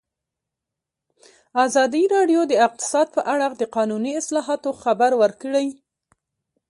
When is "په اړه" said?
3.15-3.47